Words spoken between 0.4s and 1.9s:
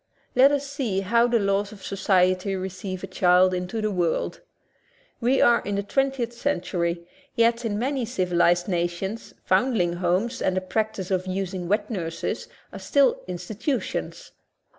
us see how the laws of